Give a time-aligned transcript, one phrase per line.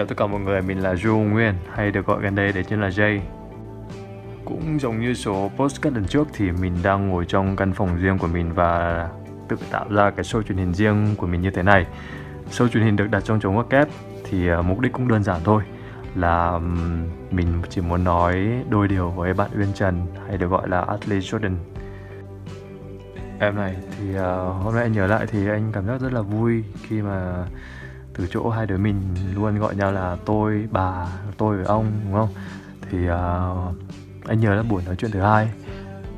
[0.00, 2.62] chào tất cả mọi người, mình là Du Nguyên hay được gọi gần đây để
[2.62, 3.20] chính là Jay.
[4.44, 8.18] Cũng giống như số postcard lần trước thì mình đang ngồi trong căn phòng riêng
[8.18, 9.08] của mình và
[9.48, 11.86] tự tạo ra cái show truyền hình riêng của mình như thế này.
[12.50, 13.88] Show truyền hình được đặt trong chống kép
[14.24, 15.62] thì ờ, mục đích cũng đơn giản thôi
[16.14, 16.58] là
[17.30, 21.18] mình chỉ muốn nói đôi điều với bạn Uyên Trần hay được gọi là Ashley
[21.18, 21.54] Jordan.
[23.40, 26.20] Em này thì uh, hôm nay anh nhớ lại thì anh cảm giác rất là
[26.20, 27.46] vui khi mà
[28.14, 29.00] từ chỗ hai đứa mình
[29.34, 32.28] luôn gọi nhau là tôi bà tôi với ông đúng không?
[32.90, 35.50] Thì uh, anh nhớ là buổi nói chuyện thứ hai.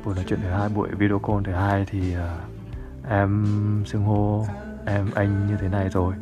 [0.05, 3.45] Buổi nói chuyện thứ hai buổi video call thứ hai thì uh, em
[3.85, 4.45] xưng hô
[4.85, 6.13] em anh như thế này rồi.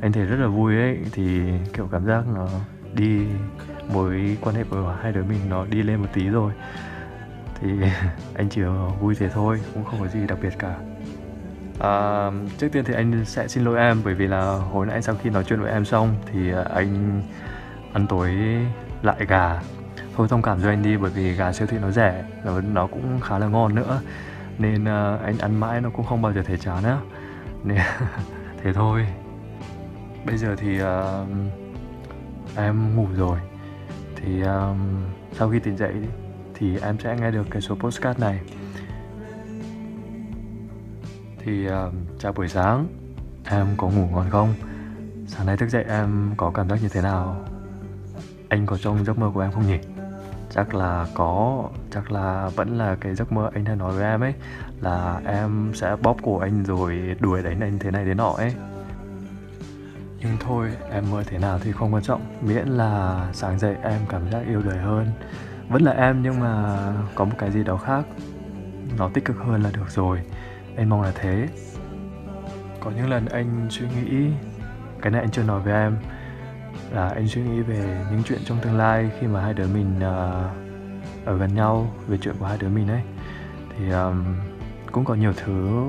[0.00, 1.40] Anh thấy rất là vui ấy thì
[1.72, 2.48] kiểu cảm giác nó
[2.94, 3.26] đi
[3.92, 6.52] mối quan hệ của hai đứa mình nó đi lên một tí rồi.
[7.60, 7.68] Thì
[8.34, 8.62] anh chỉ
[9.00, 10.78] vui thế thôi cũng không có gì đặc biệt cả.
[11.78, 15.14] À, trước tiên thì anh sẽ xin lỗi em bởi vì là hồi nãy sau
[15.22, 17.22] khi nói chuyện với em xong thì à, anh
[17.92, 18.30] ăn tối
[19.02, 19.60] lại gà.
[20.16, 22.86] Thôi thông cảm cho anh đi bởi vì gà siêu thị nó rẻ rồi nó
[22.86, 24.00] cũng khá là ngon nữa.
[24.58, 26.98] Nên uh, anh ăn mãi nó cũng không bao giờ thể chán á.
[27.64, 27.78] Nên
[28.62, 29.06] thế thôi.
[30.26, 31.28] Bây giờ thì uh,
[32.56, 33.38] em ngủ rồi.
[34.16, 35.94] Thì um, sau khi tỉnh dậy
[36.54, 38.40] thì em sẽ nghe được cái số postcard này
[41.44, 41.72] thì uh,
[42.18, 42.86] chào buổi sáng
[43.44, 44.54] Em có ngủ ngon không?
[45.26, 47.44] Sáng nay thức dậy em có cảm giác như thế nào?
[48.48, 49.78] Anh có trong giấc mơ của em không nhỉ?
[50.50, 54.20] Chắc là có Chắc là vẫn là cái giấc mơ anh đã nói với em
[54.20, 54.34] ấy
[54.80, 58.54] Là em sẽ bóp cổ anh rồi đuổi đánh anh thế này thế nọ ấy
[60.20, 64.00] Nhưng thôi em mơ thế nào thì không quan trọng Miễn là sáng dậy em
[64.08, 65.06] cảm giác yêu đời hơn
[65.68, 66.78] Vẫn là em nhưng mà
[67.14, 68.04] có một cái gì đó khác
[68.98, 70.20] Nó tích cực hơn là được rồi
[70.76, 71.48] anh mong là thế.
[72.80, 74.30] Có những lần anh suy nghĩ
[75.02, 75.96] cái này anh chưa nói với em
[76.90, 79.96] là anh suy nghĩ về những chuyện trong tương lai khi mà hai đứa mình
[79.96, 83.02] uh, ở gần nhau về chuyện của hai đứa mình ấy.
[83.76, 84.24] Thì um,
[84.92, 85.84] cũng có nhiều thứ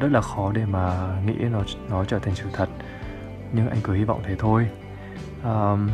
[0.00, 2.68] rất là khó để mà nghĩ nó nó trở thành sự thật.
[3.52, 4.68] Nhưng anh cứ hy vọng thế thôi.
[5.44, 5.90] Um,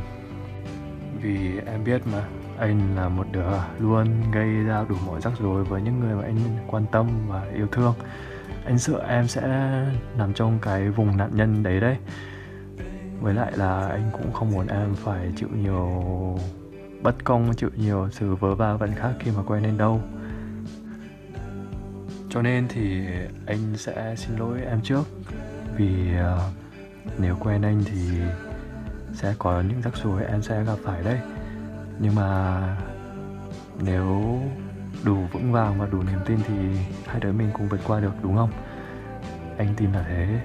[1.23, 2.25] vì em biết mà
[2.61, 6.23] anh là một đứa luôn gây ra đủ mọi rắc rối với những người mà
[6.23, 7.95] anh quan tâm và yêu thương.
[8.65, 9.43] Anh sợ em sẽ
[10.19, 11.97] nằm trong cái vùng nạn nhân đấy đấy.
[13.21, 16.05] Với lại là anh cũng không muốn em phải chịu nhiều
[17.03, 20.01] bất công chịu nhiều sự vớ va vẩn khác khi mà quen anh đâu.
[22.31, 23.07] Cho nên thì
[23.47, 25.05] anh sẽ xin lỗi em trước.
[25.77, 26.43] Vì uh,
[27.19, 28.21] nếu quen anh thì
[29.13, 31.19] sẽ có những rắc rối em sẽ gặp phải đấy
[32.03, 32.61] nhưng mà
[33.85, 34.41] nếu
[35.05, 36.55] đủ vững vàng và đủ niềm tin thì
[37.07, 38.51] hai đứa mình cũng vượt qua được, đúng không?
[39.59, 40.41] Anh tin là thế.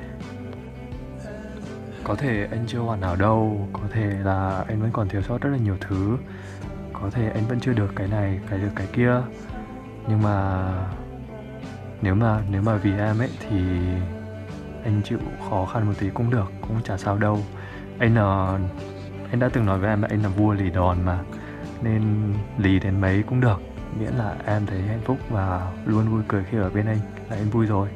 [2.03, 5.41] Có thể anh chưa hoàn hảo đâu, có thể là anh vẫn còn thiếu sót
[5.41, 6.17] rất là nhiều thứ.
[6.93, 9.21] Có thể anh vẫn chưa được cái này, cái được cái kia.
[10.07, 10.65] Nhưng mà
[12.01, 13.57] nếu mà nếu mà vì em ấy thì
[14.83, 17.39] anh chịu khó khăn một tí cũng được, cũng chả sao đâu.
[17.99, 18.59] Anh là
[19.31, 21.19] anh đã từng nói với em là anh là vua lì đòn mà
[21.85, 23.61] nên lì đến mấy cũng được.
[23.99, 27.35] Miễn là em thấy hạnh phúc và luôn vui cười khi ở bên anh là
[27.35, 27.89] anh vui rồi.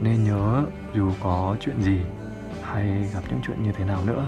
[0.00, 0.64] Nên nhớ
[0.94, 2.00] dù có chuyện gì
[2.62, 4.26] hay gặp những chuyện như thế nào nữa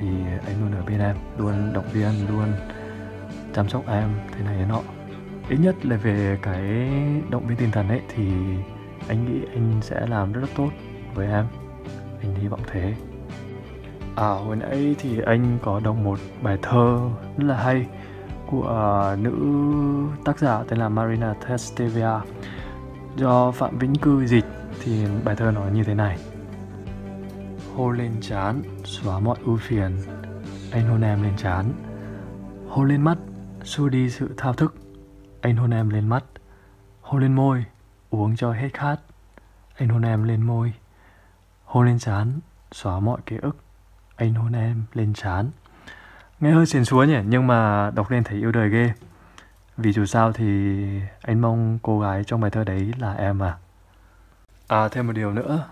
[0.00, 0.06] thì
[0.46, 2.52] anh luôn ở bên em, luôn động viên, luôn
[3.54, 4.80] chăm sóc em thế này thế nọ.
[5.48, 6.90] Ít nhất là về cái
[7.30, 8.30] động viên tinh thần ấy thì
[9.08, 10.70] anh nghĩ anh sẽ làm rất tốt
[11.14, 11.46] với em.
[12.22, 12.94] Anh hy vọng thế.
[14.20, 17.00] À hồi nãy thì anh có đọc một bài thơ
[17.36, 17.86] rất là hay
[18.46, 19.34] của à, nữ
[20.24, 22.20] tác giả tên là Marina Testevia
[23.16, 24.44] do Phạm Vĩnh Cư dịch
[24.80, 26.18] thì bài thơ nói như thế này.
[27.76, 29.96] Hôn lên chán, xóa mọi ưu phiền.
[30.72, 31.72] Anh hôn em lên chán
[32.68, 33.18] Hôn lên mắt,
[33.64, 34.74] xua đi sự thao thức.
[35.40, 36.24] Anh hôn em lên mắt.
[37.00, 37.64] Hôn lên môi,
[38.10, 38.96] uống cho hết khát.
[39.76, 40.72] Anh hôn em lên môi.
[41.64, 42.40] Hôn lên chán,
[42.72, 43.56] xóa mọi ký ức
[44.20, 45.50] anh hôn em lên chán
[46.40, 48.92] nghe hơi xiên xúa nhỉ nhưng mà đọc lên thấy yêu đời ghê.
[49.76, 50.44] Vì dù sao thì
[51.22, 53.56] anh mong cô gái trong bài thơ đấy là em à.
[54.68, 55.68] À thêm một điều nữa.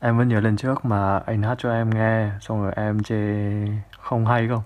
[0.00, 3.16] Em vẫn nhớ lần trước mà anh hát cho em nghe xong rồi em chê
[4.00, 4.62] không hay không?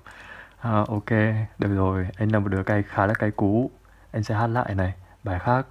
[0.61, 1.11] À, ok
[1.59, 3.71] được rồi anh là một đứa cay khá là cay cú.
[4.13, 5.67] Anh sẽ hát lại này bài khác.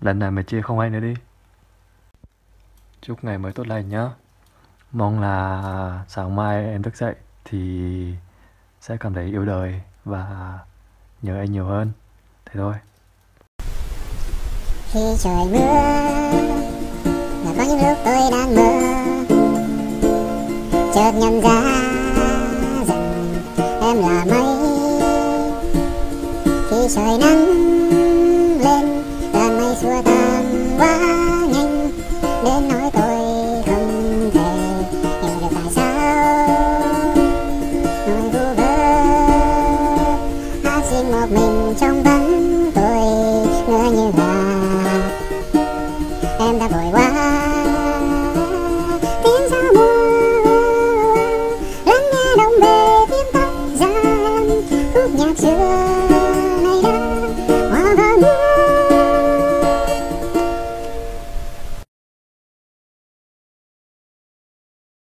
[0.00, 1.14] Lần này mày chê không hay nữa đi.
[3.00, 4.08] Chúc ngày mới tốt lành nhá
[4.92, 7.14] mong là sáng mai em thức dậy
[7.44, 8.14] thì
[8.80, 10.58] sẽ cảm thấy yêu đời và
[11.22, 11.92] nhớ anh nhiều hơn.
[12.46, 12.74] Thế thôi.
[14.92, 15.58] Khi trời mưa,
[17.44, 18.70] là có những lúc tôi đang mơ.
[20.94, 21.62] Chợt nhận ra
[22.86, 23.34] rằng
[23.80, 24.44] em là mây.
[26.70, 27.46] Khi trời nắng
[28.64, 29.02] lên
[29.32, 30.09] đoàn mây xua tan
[41.30, 45.10] mình trong vắng tôi ngỡ như là
[46.38, 47.49] em đã vội quá.